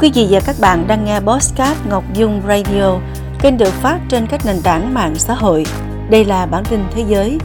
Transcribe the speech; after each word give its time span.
Quý 0.00 0.10
vị 0.14 0.26
và 0.30 0.40
các 0.40 0.56
bạn 0.60 0.84
đang 0.88 1.04
nghe 1.04 1.20
Postcard 1.20 1.80
Ngọc 1.88 2.04
Dung 2.14 2.42
Radio, 2.48 2.98
kênh 3.40 3.58
được 3.58 3.72
phát 3.72 3.98
trên 4.08 4.26
các 4.26 4.46
nền 4.46 4.62
tảng 4.62 4.94
mạng 4.94 5.14
xã 5.14 5.34
hội. 5.34 5.64
Đây 6.10 6.24
là 6.24 6.46
bản 6.46 6.64
tin 6.64 6.80
thế 6.94 7.04
giới, 7.08 7.38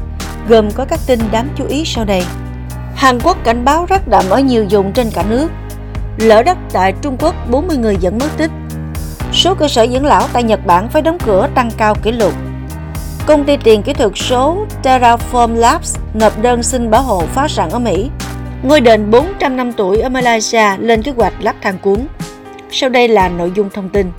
gồm 0.49 0.71
có 0.71 0.85
các 0.85 0.99
tin 1.07 1.19
đáng 1.31 1.47
chú 1.55 1.65
ý 1.67 1.83
sau 1.85 2.05
đây. 2.05 2.23
Hàn 2.95 3.19
Quốc 3.23 3.37
cảnh 3.43 3.65
báo 3.65 3.85
rác 3.89 4.07
đậm 4.07 4.29
ở 4.29 4.39
nhiều 4.39 4.65
vùng 4.69 4.91
trên 4.91 5.11
cả 5.11 5.23
nước. 5.29 5.47
Lỡ 6.17 6.43
đất 6.43 6.57
tại 6.73 6.93
Trung 7.01 7.17
Quốc 7.19 7.35
40 7.49 7.77
người 7.77 7.97
vẫn 8.01 8.17
mất 8.17 8.29
tích. 8.37 8.51
Số 9.33 9.55
cơ 9.55 9.67
sở 9.67 9.87
dưỡng 9.87 10.05
lão 10.05 10.27
tại 10.33 10.43
Nhật 10.43 10.65
Bản 10.65 10.89
phải 10.89 11.01
đóng 11.01 11.17
cửa 11.25 11.49
tăng 11.55 11.71
cao 11.77 11.95
kỷ 12.03 12.11
lục. 12.11 12.33
Công 13.25 13.43
ty 13.43 13.57
tiền 13.57 13.83
kỹ 13.83 13.93
thuật 13.93 14.11
số 14.15 14.65
Terraform 14.83 15.55
Labs 15.55 15.97
nộp 16.13 16.41
đơn 16.41 16.63
xin 16.63 16.91
bảo 16.91 17.01
hộ 17.01 17.23
phá 17.33 17.47
sản 17.47 17.69
ở 17.69 17.79
Mỹ. 17.79 18.09
Ngôi 18.63 18.81
đền 18.81 19.11
400 19.11 19.57
năm 19.57 19.73
tuổi 19.73 19.99
ở 20.01 20.09
Malaysia 20.09 20.77
lên 20.79 21.03
kế 21.03 21.11
hoạch 21.11 21.33
lắp 21.39 21.55
thang 21.61 21.77
cuốn. 21.81 22.07
Sau 22.75 22.89
đây 22.89 23.07
là 23.07 23.29
nội 23.29 23.51
dung 23.55 23.69
thông 23.69 23.89
tin. 23.89 24.11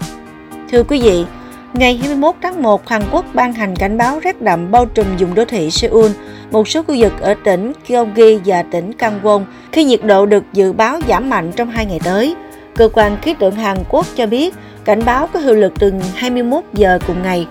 Thưa 0.70 0.82
quý 0.82 1.00
vị, 1.00 1.24
ngày 1.72 1.96
21 1.96 2.34
tháng 2.42 2.62
1, 2.62 2.88
Hàn 2.88 3.02
Quốc 3.12 3.24
ban 3.34 3.52
hành 3.52 3.76
cảnh 3.76 3.98
báo 3.98 4.18
rét 4.18 4.42
đậm 4.42 4.70
bao 4.70 4.86
trùm 4.86 5.06
vùng 5.18 5.34
đô 5.34 5.44
thị 5.44 5.70
Seoul, 5.70 6.10
một 6.50 6.68
số 6.68 6.82
khu 6.82 6.94
vực 6.98 7.12
ở 7.20 7.34
tỉnh 7.44 7.72
Gyeonggi 7.88 8.40
và 8.44 8.62
tỉnh 8.62 8.92
Gangwon 8.98 9.44
khi 9.72 9.84
nhiệt 9.84 10.04
độ 10.04 10.26
được 10.26 10.44
dự 10.52 10.72
báo 10.72 11.00
giảm 11.08 11.30
mạnh 11.30 11.52
trong 11.56 11.70
hai 11.70 11.86
ngày 11.86 12.00
tới. 12.04 12.34
Cơ 12.76 12.88
quan 12.92 13.16
khí 13.22 13.34
tượng 13.34 13.54
Hàn 13.54 13.78
Quốc 13.88 14.06
cho 14.16 14.26
biết 14.26 14.54
cảnh 14.84 15.04
báo 15.04 15.26
có 15.26 15.40
hiệu 15.40 15.54
lực 15.54 15.72
từ 15.78 15.92
21 16.14 16.64
giờ 16.72 16.98
cùng 17.06 17.22
ngày. 17.22 17.46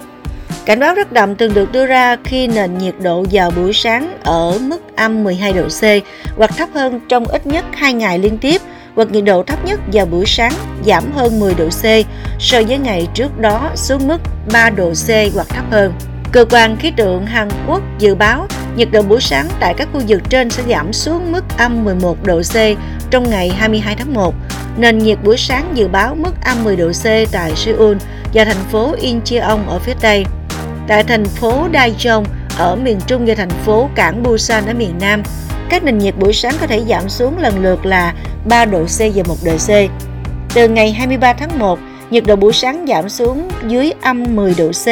Cảnh 0.65 0.79
báo 0.79 0.95
rét 0.95 1.11
đậm 1.11 1.35
thường 1.35 1.53
được 1.53 1.71
đưa 1.71 1.85
ra 1.85 2.17
khi 2.23 2.47
nền 2.47 2.77
nhiệt 2.77 2.95
độ 3.01 3.25
vào 3.31 3.51
buổi 3.51 3.73
sáng 3.73 4.17
ở 4.23 4.59
mức 4.61 4.95
âm 4.95 5.23
12 5.23 5.53
độ 5.53 5.67
C 5.67 5.83
hoặc 6.37 6.51
thấp 6.57 6.69
hơn 6.73 6.99
trong 7.09 7.25
ít 7.25 7.47
nhất 7.47 7.65
2 7.71 7.93
ngày 7.93 8.19
liên 8.19 8.37
tiếp 8.37 8.61
hoặc 8.95 9.11
nhiệt 9.11 9.23
độ 9.23 9.43
thấp 9.43 9.65
nhất 9.65 9.79
vào 9.93 10.05
buổi 10.05 10.25
sáng 10.25 10.53
giảm 10.85 11.11
hơn 11.11 11.39
10 11.39 11.53
độ 11.53 11.69
C 11.69 11.83
so 12.39 12.61
với 12.67 12.77
ngày 12.77 13.07
trước 13.13 13.39
đó 13.39 13.71
xuống 13.75 14.07
mức 14.07 14.17
3 14.53 14.69
độ 14.69 14.91
C 15.07 15.09
hoặc 15.33 15.47
thấp 15.49 15.65
hơn. 15.71 15.93
Cơ 16.31 16.45
quan 16.49 16.77
khí 16.77 16.91
tượng 16.97 17.25
Hàn 17.25 17.49
Quốc 17.67 17.81
dự 17.99 18.15
báo 18.15 18.47
nhiệt 18.75 18.87
độ 18.91 19.01
buổi 19.01 19.21
sáng 19.21 19.47
tại 19.59 19.73
các 19.77 19.87
khu 19.93 20.01
vực 20.07 20.21
trên 20.29 20.49
sẽ 20.49 20.63
giảm 20.69 20.93
xuống 20.93 21.31
mức 21.31 21.43
âm 21.57 21.83
11 21.83 22.17
độ 22.23 22.41
C 22.41 22.55
trong 23.09 23.29
ngày 23.29 23.49
22 23.49 23.95
tháng 23.95 24.13
1. 24.13 24.35
Nền 24.77 24.97
nhiệt 24.97 25.17
buổi 25.23 25.37
sáng 25.37 25.71
dự 25.73 25.87
báo 25.87 26.15
mức 26.15 26.31
âm 26.45 26.63
10 26.63 26.75
độ 26.75 26.91
C 26.91 27.03
tại 27.31 27.55
Seoul 27.55 27.97
và 28.33 28.45
thành 28.45 28.63
phố 28.71 28.95
Incheon 29.01 29.67
ở 29.67 29.79
phía 29.79 29.93
Tây. 30.01 30.25
Tại 30.87 31.03
thành 31.03 31.25
phố 31.25 31.67
Daejeon 31.73 32.23
ở 32.57 32.75
miền 32.75 32.99
Trung 33.07 33.25
và 33.25 33.35
thành 33.35 33.49
phố 33.49 33.89
cảng 33.95 34.23
Busan 34.23 34.65
ở 34.65 34.73
miền 34.73 34.93
Nam, 35.01 35.23
các 35.69 35.83
nền 35.83 35.97
nhiệt 35.97 36.15
buổi 36.17 36.33
sáng 36.33 36.55
có 36.61 36.67
thể 36.67 36.81
giảm 36.87 37.09
xuống 37.09 37.37
lần 37.37 37.63
lượt 37.63 37.85
là 37.85 38.13
3 38.45 38.65
độ 38.65 38.83
C 38.83 38.99
và 39.15 39.23
1 39.27 39.35
độ 39.45 39.57
C. 39.57 39.69
Từ 40.53 40.67
ngày 40.67 40.91
23 40.91 41.33
tháng 41.33 41.59
1, 41.59 41.79
nhiệt 42.09 42.23
độ 42.27 42.35
buổi 42.35 42.53
sáng 42.53 42.85
giảm 42.87 43.09
xuống 43.09 43.47
dưới 43.67 43.91
âm 44.01 44.35
10 44.35 44.55
độ 44.57 44.71
C 44.85 44.87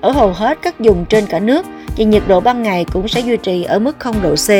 ở 0.00 0.10
hầu 0.10 0.32
hết 0.32 0.58
các 0.62 0.80
vùng 0.80 1.04
trên 1.04 1.26
cả 1.26 1.38
nước 1.38 1.66
và 1.96 2.04
nhiệt 2.04 2.22
độ 2.26 2.40
ban 2.40 2.62
ngày 2.62 2.86
cũng 2.92 3.08
sẽ 3.08 3.20
duy 3.20 3.36
trì 3.36 3.62
ở 3.62 3.78
mức 3.78 3.98
0 3.98 4.14
độ 4.22 4.34
C. 4.34 4.50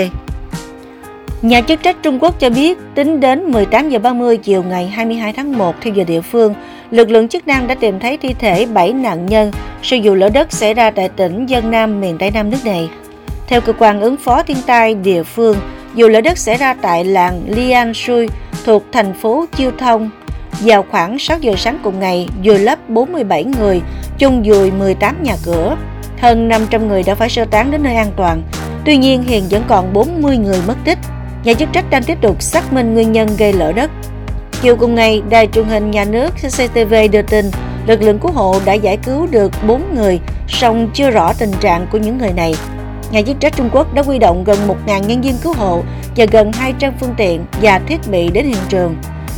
Nhà 1.42 1.60
chức 1.60 1.82
trách 1.82 1.96
Trung 2.02 2.18
Quốc 2.22 2.40
cho 2.40 2.50
biết, 2.50 2.78
tính 2.94 3.20
đến 3.20 3.52
18 3.52 3.88
giờ 3.90 3.98
30 3.98 4.36
chiều 4.36 4.62
ngày 4.62 4.86
22 4.86 5.32
tháng 5.32 5.58
1 5.58 5.74
theo 5.80 5.94
giờ 5.94 6.04
địa 6.04 6.20
phương, 6.20 6.54
lực 6.90 7.10
lượng 7.10 7.28
chức 7.28 7.46
năng 7.46 7.66
đã 7.66 7.74
tìm 7.74 8.00
thấy 8.00 8.16
thi 8.16 8.34
thể 8.38 8.66
7 8.66 8.92
nạn 8.92 9.26
nhân 9.26 9.52
sau 9.82 9.98
vụ 10.02 10.14
lở 10.14 10.28
đất 10.28 10.52
xảy 10.52 10.74
ra 10.74 10.90
tại 10.90 11.08
tỉnh 11.08 11.46
Dân 11.46 11.70
Nam 11.70 12.00
miền 12.00 12.18
Tây 12.18 12.30
Nam 12.30 12.50
nước 12.50 12.64
này. 12.64 12.90
Theo 13.46 13.60
cơ 13.60 13.72
quan 13.72 14.00
ứng 14.00 14.16
phó 14.16 14.42
thiên 14.42 14.56
tai 14.66 14.94
địa 14.94 15.22
phương, 15.22 15.56
vụ 15.96 16.08
lở 16.08 16.20
đất 16.20 16.38
xảy 16.38 16.56
ra 16.56 16.74
tại 16.74 17.04
làng 17.04 17.42
Lian 17.48 17.92
thuộc 18.64 18.82
thành 18.92 19.14
phố 19.14 19.44
Chiêu 19.56 19.70
Thông 19.78 20.10
vào 20.60 20.84
khoảng 20.90 21.18
6 21.18 21.38
giờ 21.38 21.52
sáng 21.56 21.78
cùng 21.84 22.00
ngày, 22.00 22.28
vùi 22.44 22.58
lấp 22.58 22.78
47 22.88 23.44
người, 23.44 23.82
chung 24.18 24.42
vùi 24.42 24.70
18 24.70 25.22
nhà 25.22 25.36
cửa. 25.44 25.76
Hơn 26.18 26.48
500 26.48 26.88
người 26.88 27.02
đã 27.02 27.14
phải 27.14 27.28
sơ 27.28 27.44
tán 27.44 27.70
đến 27.70 27.82
nơi 27.82 27.94
an 27.94 28.10
toàn. 28.16 28.42
Tuy 28.84 28.96
nhiên, 28.96 29.22
hiện 29.22 29.44
vẫn 29.50 29.62
còn 29.68 29.92
40 29.92 30.36
người 30.36 30.58
mất 30.66 30.76
tích. 30.84 30.98
Nhà 31.44 31.54
chức 31.54 31.68
trách 31.72 31.90
đang 31.90 32.02
tiếp 32.02 32.18
tục 32.20 32.42
xác 32.42 32.72
minh 32.72 32.94
nguyên 32.94 33.12
nhân 33.12 33.28
gây 33.38 33.52
lở 33.52 33.72
đất. 33.72 33.90
Chiều 34.62 34.76
cùng 34.76 34.94
ngày, 34.94 35.22
đài 35.30 35.46
truyền 35.46 35.64
hình 35.64 35.90
nhà 35.90 36.04
nước 36.04 36.30
CCTV 36.34 36.94
đưa 37.12 37.22
tin 37.22 37.50
lực 37.86 38.02
lượng 38.02 38.18
cứu 38.18 38.30
hộ 38.30 38.60
đã 38.64 38.72
giải 38.72 38.96
cứu 38.96 39.26
được 39.30 39.52
4 39.66 39.94
người, 39.94 40.20
song 40.48 40.90
chưa 40.94 41.10
rõ 41.10 41.32
tình 41.32 41.52
trạng 41.60 41.86
của 41.92 41.98
những 41.98 42.18
người 42.18 42.32
này. 42.32 42.54
Nhà 43.16 43.22
chức 43.22 43.40
trách 43.40 43.56
Trung 43.56 43.70
Quốc 43.72 43.94
đã 43.94 44.02
huy 44.02 44.18
động 44.18 44.44
gần 44.44 44.58
1.000 44.86 45.06
nhân 45.06 45.20
viên 45.20 45.36
cứu 45.42 45.52
hộ 45.52 45.82
và 46.16 46.24
gần 46.32 46.52
200 46.52 46.92
phương 47.00 47.14
tiện 47.16 47.44
và 47.62 47.78
thiết 47.78 48.00
bị 48.10 48.28
đến 48.30 48.46
hiện 48.46 48.62
trường. 48.68 48.96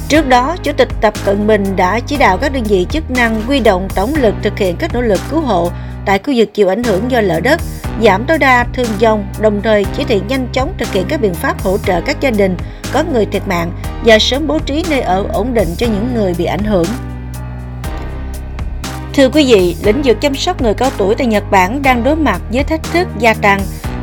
Trước 0.08 0.28
đó, 0.28 0.56
Chủ 0.62 0.72
tịch 0.76 0.88
Tập 1.00 1.14
Cận 1.24 1.46
Bình 1.46 1.76
đã 1.76 2.00
chỉ 2.00 2.16
đạo 2.16 2.38
các 2.38 2.52
đơn 2.52 2.62
vị 2.62 2.86
chức 2.90 3.10
năng 3.10 3.42
huy 3.42 3.60
động 3.60 3.88
tổng 3.94 4.14
lực 4.14 4.34
thực 4.42 4.58
hiện 4.58 4.76
các 4.76 4.94
nỗ 4.94 5.00
lực 5.00 5.20
cứu 5.30 5.40
hộ 5.40 5.70
tại 6.06 6.18
khu 6.18 6.32
vực 6.36 6.54
chịu 6.54 6.68
ảnh 6.68 6.82
hưởng 6.82 7.10
do 7.10 7.20
lở 7.20 7.40
đất, 7.40 7.60
giảm 8.02 8.24
tối 8.24 8.38
đa 8.38 8.66
thương 8.72 8.88
vong, 9.00 9.26
đồng 9.40 9.62
thời 9.62 9.84
chỉ 9.96 10.04
thị 10.04 10.20
nhanh 10.28 10.48
chóng 10.52 10.74
thực 10.78 10.92
hiện 10.92 11.04
các 11.08 11.20
biện 11.20 11.34
pháp 11.34 11.62
hỗ 11.62 11.78
trợ 11.78 12.00
các 12.00 12.20
gia 12.20 12.30
đình 12.30 12.56
có 12.92 13.04
người 13.12 13.26
thiệt 13.26 13.42
mạng 13.48 13.72
và 14.04 14.18
sớm 14.18 14.46
bố 14.46 14.58
trí 14.58 14.84
nơi 14.90 15.00
ở 15.00 15.24
ổn 15.32 15.54
định 15.54 15.68
cho 15.76 15.86
những 15.86 16.14
người 16.14 16.34
bị 16.38 16.44
ảnh 16.44 16.64
hưởng. 16.64 16.86
Thưa 19.18 19.28
quý 19.28 19.44
vị, 19.52 19.76
lĩnh 19.82 20.02
vực 20.02 20.20
chăm 20.20 20.34
sóc 20.34 20.62
người 20.62 20.74
cao 20.74 20.90
tuổi 20.98 21.14
tại 21.14 21.26
Nhật 21.26 21.44
Bản 21.50 21.82
đang 21.82 22.04
đối 22.04 22.16
mặt 22.16 22.40
với 22.52 22.64
thách 22.64 22.82
thức 22.82 23.08
gia 23.18 23.34
tăng 23.34 23.60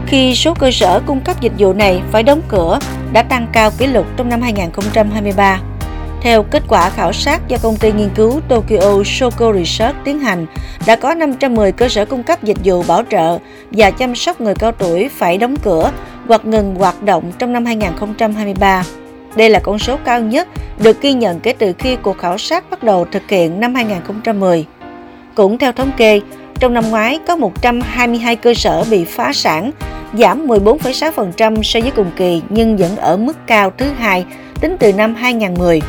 khi 0.08 0.36
số 0.36 0.54
cơ 0.54 0.72
sở 0.72 1.02
cung 1.06 1.20
cấp 1.20 1.42
dịch 1.42 1.52
vụ 1.58 1.74
này 1.74 2.02
phải 2.12 2.24
đóng 2.24 2.42
cửa 2.48 2.80
đã 3.14 3.24
tăng 3.24 3.48
cao 3.54 3.72
kỷ 3.78 3.88
lục 3.88 4.06
trong 4.18 4.30
năm 4.30 4.42
2023. 4.42 5.60
Theo 6.22 6.44
kết 6.44 6.64
quả 6.68 6.90
khảo 6.90 7.14
sát 7.14 7.48
do 7.48 7.58
công 7.62 7.78
ty 7.78 7.92
nghiên 7.92 8.10
cứu 8.16 8.40
Tokyo 8.48 9.04
Shoko 9.06 9.54
Research 9.54 9.96
tiến 10.04 10.20
hành, 10.20 10.46
đã 10.86 10.96
có 10.96 11.14
510 11.14 11.72
cơ 11.72 11.90
sở 11.90 12.06
cung 12.06 12.24
cấp 12.24 12.44
dịch 12.44 12.58
vụ 12.64 12.84
bảo 12.84 13.04
trợ 13.12 13.38
và 13.72 13.92
chăm 13.92 14.16
sóc 14.16 14.42
người 14.42 14.56
cao 14.56 14.72
tuổi 14.72 15.10
phải 15.10 15.38
đóng 15.38 15.56
cửa 15.64 15.92
hoặc 16.28 16.46
ngừng 16.46 16.76
hoạt 16.76 17.04
động 17.04 17.32
trong 17.40 17.54
năm 17.54 17.66
2023. 17.66 18.84
Đây 19.36 19.50
là 19.50 19.60
con 19.60 19.80
số 19.80 19.98
cao 20.06 20.22
nhất 20.22 20.48
được 20.80 21.02
ghi 21.02 21.14
nhận 21.14 21.40
kể 21.40 21.54
từ 21.54 21.74
khi 21.80 21.96
cuộc 21.96 22.18
khảo 22.18 22.38
sát 22.38 22.70
bắt 22.70 22.84
đầu 22.84 23.06
thực 23.12 23.30
hiện 23.30 23.60
năm 23.60 23.76
2010. 23.76 24.66
Cũng 25.36 25.58
theo 25.58 25.72
thống 25.72 25.92
kê, 25.98 26.22
trong 26.60 26.74
năm 26.74 26.90
ngoái 26.90 27.20
có 27.28 27.36
122 27.36 28.36
cơ 28.36 28.54
sở 28.54 28.84
bị 28.92 29.06
phá 29.06 29.34
sản, 29.34 29.72
giảm 30.14 30.48
14,6% 30.48 31.64
so 31.64 31.80
với 31.80 31.92
cùng 31.92 32.12
kỳ 32.16 32.42
nhưng 32.50 32.78
vẫn 32.78 32.96
ở 32.96 33.18
mức 33.18 33.48
cao 33.48 33.72
thứ 33.78 33.86
hai 33.98 34.26
tính 34.62 34.78
từ 34.80 34.94
năm 34.94 35.16
2010. 35.16 35.82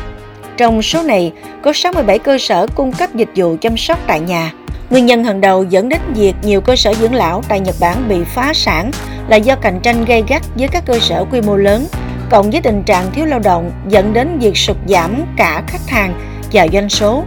Trong 0.57 0.81
số 0.81 1.03
này, 1.03 1.31
có 1.61 1.73
67 1.73 2.19
cơ 2.19 2.37
sở 2.37 2.67
cung 2.75 2.91
cấp 2.91 3.15
dịch 3.15 3.29
vụ 3.35 3.57
chăm 3.61 3.77
sóc 3.77 3.99
tại 4.07 4.19
nhà. 4.19 4.53
Nguyên 4.89 5.05
nhân 5.05 5.23
hàng 5.23 5.41
đầu 5.41 5.63
dẫn 5.63 5.89
đến 5.89 5.99
việc 6.15 6.35
nhiều 6.43 6.61
cơ 6.61 6.75
sở 6.75 6.93
dưỡng 6.93 7.13
lão 7.13 7.41
tại 7.49 7.59
Nhật 7.59 7.75
Bản 7.79 8.09
bị 8.09 8.23
phá 8.23 8.53
sản 8.53 8.91
là 9.27 9.37
do 9.37 9.55
cạnh 9.55 9.79
tranh 9.83 10.05
gay 10.05 10.23
gắt 10.27 10.41
với 10.55 10.67
các 10.67 10.83
cơ 10.85 10.99
sở 10.99 11.25
quy 11.31 11.41
mô 11.41 11.55
lớn, 11.55 11.85
cộng 12.29 12.51
với 12.51 12.61
tình 12.61 12.83
trạng 12.83 13.11
thiếu 13.11 13.25
lao 13.25 13.39
động 13.39 13.71
dẫn 13.87 14.13
đến 14.13 14.39
việc 14.39 14.57
sụt 14.57 14.77
giảm 14.87 15.23
cả 15.37 15.63
khách 15.67 15.87
hàng 15.87 16.13
và 16.53 16.67
doanh 16.73 16.89
số. 16.89 17.23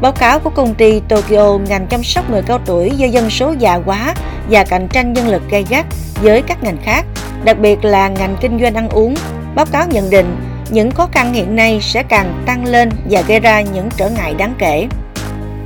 Báo 0.00 0.12
cáo 0.12 0.38
của 0.38 0.50
công 0.50 0.74
ty 0.74 1.00
Tokyo 1.08 1.58
ngành 1.68 1.86
chăm 1.86 2.02
sóc 2.02 2.30
người 2.30 2.42
cao 2.42 2.60
tuổi 2.66 2.90
do 2.96 3.06
dân 3.06 3.30
số 3.30 3.54
già 3.58 3.80
quá 3.86 4.14
và 4.50 4.64
cạnh 4.64 4.88
tranh 4.88 5.12
nhân 5.12 5.28
lực 5.28 5.42
gay 5.50 5.64
gắt 5.70 5.86
với 6.22 6.42
các 6.42 6.62
ngành 6.62 6.76
khác, 6.84 7.04
đặc 7.44 7.58
biệt 7.58 7.84
là 7.84 8.08
ngành 8.08 8.36
kinh 8.40 8.60
doanh 8.60 8.74
ăn 8.74 8.88
uống. 8.88 9.14
Báo 9.54 9.66
cáo 9.72 9.86
nhận 9.90 10.10
định 10.10 10.36
những 10.70 10.90
khó 10.90 11.08
khăn 11.12 11.32
hiện 11.32 11.56
nay 11.56 11.78
sẽ 11.82 12.02
càng 12.02 12.42
tăng 12.46 12.66
lên 12.66 12.90
và 13.10 13.20
gây 13.20 13.40
ra 13.40 13.60
những 13.60 13.88
trở 13.96 14.10
ngại 14.10 14.34
đáng 14.38 14.54
kể. 14.58 14.86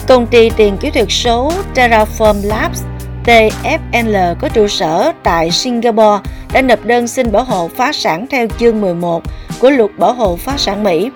Công 0.06 0.27
ty 0.27 0.50
tiền 0.50 0.77
kỹ 0.77 0.91
thuật 0.91 1.06
số 1.11 1.53
Terraform 1.75 2.47
Labs 2.47 2.83
TFL 3.25 4.34
có 4.34 4.49
trụ 4.49 4.69
sở 4.69 5.12
tại 5.23 5.50
Singapore 5.50 6.31
đã 6.53 6.62
nộp 6.62 6.84
đơn 6.84 7.09
xin 7.09 7.33
bảo 7.33 7.44
hộ 7.44 7.71
phá 7.77 7.93
sản 7.93 8.27
theo 8.31 8.47
chương 8.59 8.81
11 8.81 9.23
của 9.59 9.70
luật 9.70 9.91
bảo 9.99 10.12
hộ 10.12 10.37
phá 10.37 10.55
sản 10.56 10.85
Mỹ. 10.85 11.11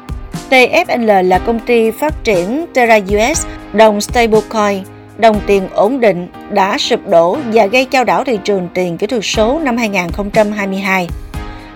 TFL 0.50 1.22
là 1.22 1.38
công 1.38 1.60
ty 1.60 1.90
phát 1.90 2.24
triển 2.24 2.66
Terra 2.74 2.98
US, 2.98 3.46
đồng 3.72 4.00
stablecoin, 4.00 4.82
đồng 5.18 5.40
tiền 5.46 5.68
ổn 5.74 6.00
định 6.00 6.28
đã 6.50 6.78
sụp 6.78 7.08
đổ 7.08 7.38
và 7.52 7.66
gây 7.66 7.84
trao 7.84 8.04
đảo 8.04 8.24
thị 8.24 8.38
trường 8.44 8.68
tiền 8.74 8.98
kỹ 8.98 9.06
thuật 9.06 9.22
số 9.24 9.58
năm 9.58 9.76
2022. 9.76 11.08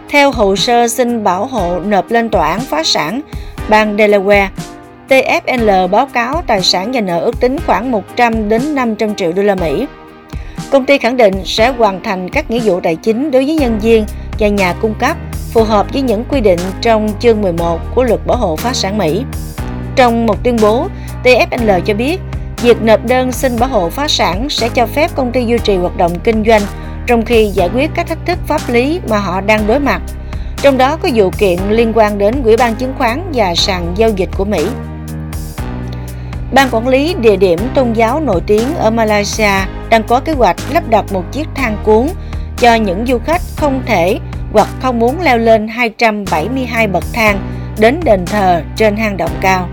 Theo 0.08 0.30
hồ 0.30 0.56
sơ 0.56 0.88
xin 0.88 1.24
bảo 1.24 1.46
hộ 1.46 1.80
nộp 1.80 2.10
lên 2.10 2.28
tòa 2.28 2.48
án 2.48 2.60
phá 2.60 2.82
sản 2.82 3.20
bang 3.68 3.96
Delaware, 3.96 4.48
TFL 5.08 5.88
báo 5.88 6.06
cáo 6.06 6.42
tài 6.46 6.62
sản 6.62 6.92
và 6.92 7.00
nợ 7.00 7.20
ước 7.20 7.40
tính 7.40 7.56
khoảng 7.66 7.90
100 7.90 8.48
đến 8.48 8.74
500 8.74 9.14
triệu 9.14 9.32
đô 9.32 9.42
la 9.42 9.54
Mỹ. 9.54 9.86
Công 10.70 10.84
ty 10.84 10.98
khẳng 10.98 11.16
định 11.16 11.34
sẽ 11.44 11.68
hoàn 11.68 12.02
thành 12.02 12.28
các 12.30 12.50
nghĩa 12.50 12.60
vụ 12.64 12.80
tài 12.80 12.96
chính 12.96 13.30
đối 13.30 13.44
với 13.44 13.54
nhân 13.54 13.78
viên 13.78 14.04
và 14.38 14.48
nhà 14.48 14.74
cung 14.80 14.94
cấp 14.98 15.16
phù 15.52 15.64
hợp 15.64 15.86
với 15.92 16.02
những 16.02 16.24
quy 16.24 16.40
định 16.40 16.58
trong 16.80 17.08
chương 17.20 17.42
11 17.42 17.80
của 17.94 18.04
luật 18.04 18.26
bảo 18.26 18.36
hộ 18.36 18.56
phá 18.56 18.72
sản 18.72 18.98
Mỹ. 18.98 19.24
Trong 19.96 20.26
một 20.26 20.36
tuyên 20.44 20.56
bố, 20.62 20.88
TFL 21.24 21.80
cho 21.80 21.94
biết 21.94 22.20
việc 22.62 22.82
nộp 22.82 23.04
đơn 23.04 23.32
xin 23.32 23.58
bảo 23.58 23.68
hộ 23.68 23.88
phá 23.90 24.08
sản 24.08 24.48
sẽ 24.50 24.68
cho 24.68 24.86
phép 24.86 25.10
công 25.14 25.32
ty 25.32 25.44
duy 25.44 25.58
trì 25.58 25.76
hoạt 25.76 25.96
động 25.96 26.18
kinh 26.24 26.44
doanh 26.44 26.62
trong 27.06 27.24
khi 27.24 27.46
giải 27.46 27.70
quyết 27.74 27.90
các 27.94 28.06
thách 28.06 28.26
thức 28.26 28.38
pháp 28.46 28.60
lý 28.68 29.00
mà 29.08 29.18
họ 29.18 29.40
đang 29.40 29.66
đối 29.66 29.80
mặt. 29.80 30.02
Trong 30.62 30.78
đó 30.78 30.96
có 30.96 31.08
vụ 31.14 31.30
kiện 31.38 31.58
liên 31.70 31.92
quan 31.94 32.18
đến 32.18 32.42
Ủy 32.44 32.56
ban 32.56 32.74
chứng 32.74 32.94
khoán 32.98 33.30
và 33.34 33.54
sàn 33.54 33.92
giao 33.96 34.10
dịch 34.10 34.28
của 34.36 34.44
Mỹ. 34.44 34.66
Ban 36.52 36.68
quản 36.70 36.88
lý 36.88 37.14
địa 37.14 37.36
điểm 37.36 37.58
tôn 37.74 37.92
giáo 37.92 38.20
nổi 38.20 38.40
tiếng 38.46 38.76
ở 38.76 38.90
Malaysia 38.90 39.66
đang 39.90 40.02
có 40.02 40.20
kế 40.20 40.32
hoạch 40.32 40.56
lắp 40.72 40.88
đặt 40.90 41.12
một 41.12 41.24
chiếc 41.32 41.48
thang 41.54 41.76
cuốn 41.84 42.08
cho 42.58 42.74
những 42.74 43.06
du 43.06 43.18
khách 43.18 43.42
không 43.56 43.82
thể 43.86 44.18
hoặc 44.52 44.68
không 44.82 44.98
muốn 44.98 45.20
leo 45.20 45.38
lên 45.38 45.68
272 45.68 46.86
bậc 46.86 47.04
thang 47.12 47.38
đến 47.78 48.00
đền 48.04 48.26
thờ 48.26 48.62
trên 48.76 48.96
hang 48.96 49.16
động 49.16 49.30
cao. 49.40 49.68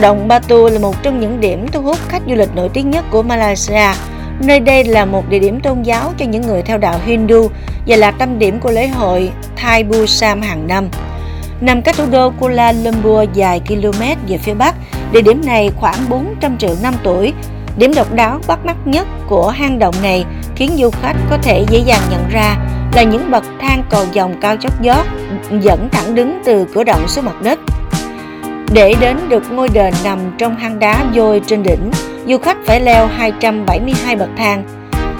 Động 0.00 0.28
Batu 0.28 0.68
là 0.68 0.78
một 0.78 1.02
trong 1.02 1.20
những 1.20 1.40
điểm 1.40 1.66
thu 1.68 1.82
hút 1.82 1.98
khách 2.08 2.22
du 2.28 2.34
lịch 2.34 2.54
nổi 2.54 2.68
tiếng 2.68 2.90
nhất 2.90 3.04
của 3.10 3.22
Malaysia. 3.22 3.92
Nơi 4.40 4.60
đây 4.60 4.84
là 4.84 5.04
một 5.04 5.28
địa 5.28 5.38
điểm 5.38 5.60
tôn 5.60 5.82
giáo 5.82 6.12
cho 6.18 6.24
những 6.24 6.42
người 6.42 6.62
theo 6.62 6.78
đạo 6.78 7.00
Hindu 7.06 7.48
và 7.86 7.96
là 7.96 8.10
tâm 8.10 8.38
điểm 8.38 8.60
của 8.60 8.70
lễ 8.70 8.88
hội 8.88 9.30
Thai 9.56 9.84
Busam 9.84 10.42
hàng 10.42 10.66
năm. 10.66 10.88
Nằm 11.60 11.82
cách 11.82 11.96
thủ 11.96 12.04
đô 12.10 12.30
Kuala 12.30 12.72
Lumpur 12.72 13.28
dài 13.34 13.60
km 13.68 14.02
về 14.28 14.38
phía 14.38 14.54
bắc, 14.54 14.74
địa 15.12 15.22
điểm 15.22 15.42
này 15.46 15.70
khoảng 15.76 16.08
400 16.08 16.58
triệu 16.58 16.74
năm 16.82 16.94
tuổi. 17.02 17.32
Điểm 17.78 17.94
độc 17.94 18.12
đáo 18.14 18.40
bắt 18.46 18.66
mắt 18.66 18.76
nhất 18.84 19.06
của 19.28 19.48
hang 19.48 19.78
động 19.78 19.94
này 20.02 20.24
khiến 20.56 20.70
du 20.76 20.90
khách 20.90 21.16
có 21.30 21.38
thể 21.42 21.64
dễ 21.70 21.78
dàng 21.78 22.02
nhận 22.10 22.28
ra 22.30 22.56
là 22.92 23.02
những 23.02 23.30
bậc 23.30 23.44
thang 23.60 23.82
cầu 23.90 24.04
dòng 24.12 24.34
cao 24.40 24.56
chót 24.56 24.72
vót 24.84 25.06
dẫn 25.60 25.88
thẳng 25.92 26.14
đứng 26.14 26.38
từ 26.44 26.64
cửa 26.74 26.84
động 26.84 27.08
xuống 27.08 27.24
mặt 27.24 27.42
đất. 27.42 27.58
Để 28.72 28.94
đến 29.00 29.16
được 29.28 29.52
ngôi 29.52 29.68
đền 29.68 29.94
nằm 30.04 30.18
trong 30.38 30.56
hang 30.56 30.78
đá 30.78 31.04
vôi 31.14 31.40
trên 31.46 31.62
đỉnh, 31.62 31.90
du 32.26 32.38
khách 32.38 32.56
phải 32.66 32.80
leo 32.80 33.06
272 33.06 34.16
bậc 34.16 34.28
thang. 34.36 34.64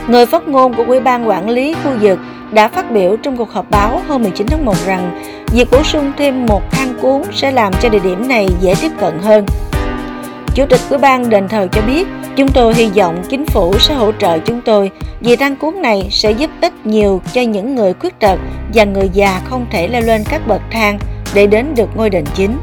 Người 0.09 0.27
phát 0.27 0.49
ngôn 0.49 0.75
của 0.75 0.85
Ủy 0.87 1.01
ban 1.01 1.29
quản 1.29 1.49
lý 1.49 1.75
khu 1.85 1.91
vực 2.01 2.19
đã 2.53 2.69
phát 2.69 2.91
biểu 2.91 3.17
trong 3.17 3.37
cuộc 3.37 3.53
họp 3.53 3.71
báo 3.71 4.03
hôm 4.09 4.23
19 4.23 4.47
tháng 4.47 4.65
1 4.65 4.75
rằng 4.87 5.21
việc 5.53 5.69
bổ 5.71 5.83
sung 5.83 6.13
thêm 6.19 6.47
một 6.47 6.63
thang 6.71 6.95
cuốn 7.03 7.23
sẽ 7.33 7.51
làm 7.51 7.73
cho 7.81 7.89
địa 7.89 7.99
điểm 7.99 8.29
này 8.29 8.49
dễ 8.61 8.75
tiếp 8.83 8.91
cận 9.01 9.19
hơn. 9.23 9.47
Chủ 10.55 10.65
tịch 10.67 10.81
Ủy 10.91 10.99
ban 10.99 11.31
đền 11.31 11.49
thờ 11.49 11.67
cho 11.73 11.81
biết, 11.87 12.09
chúng 12.39 12.49
tôi 12.49 12.75
hy 12.75 12.87
vọng 12.87 13.23
chính 13.29 13.47
phủ 13.47 13.79
sẽ 13.79 13.95
hỗ 13.95 14.13
trợ 14.13 14.39
chúng 14.39 14.61
tôi, 14.61 14.91
vì 15.21 15.37
thang 15.37 15.57
cuốn 15.57 15.83
này 15.83 16.09
sẽ 16.11 16.31
giúp 16.31 16.51
ích 16.61 16.87
nhiều 16.87 17.23
cho 17.33 17.41
những 17.41 17.75
người 17.75 17.95
khuyết 17.95 18.21
tật 18.21 18.39
và 18.75 18.85
người 18.85 19.11
già 19.13 19.41
không 19.45 19.67
thể 19.71 19.89
leo 19.89 20.03
lên 20.03 20.25
các 20.31 20.47
bậc 20.47 20.63
thang 20.71 20.99
để 21.35 21.47
đến 21.47 21.75
được 21.77 21.89
ngôi 21.97 22.11
đền 22.11 22.25
chính. 22.35 22.59